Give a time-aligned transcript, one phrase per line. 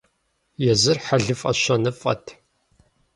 [0.71, 2.25] Езыр хьэлыфӀэ-щэныфӀэт.